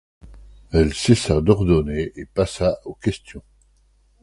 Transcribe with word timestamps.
Elle 0.71 0.95
cessa 0.95 1.41
d’ordonner 1.41 2.11
et 2.15 2.25
passa 2.25 2.79
aux 2.85 2.95
questions. 2.95 3.43